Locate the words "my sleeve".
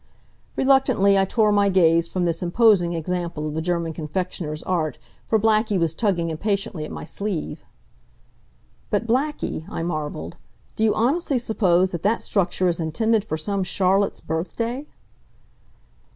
6.91-7.61